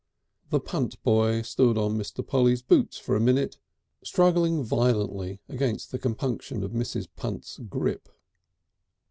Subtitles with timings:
[0.49, 2.25] The Punt boy stood on Mr.
[2.25, 3.59] Polly's boots for a minute,
[4.03, 7.07] struggling violently against the compunction of Mrs.
[7.15, 8.09] Punt's grip.